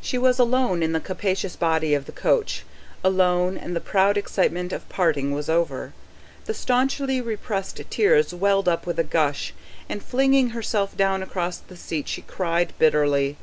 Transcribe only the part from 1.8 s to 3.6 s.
of the coach, alone,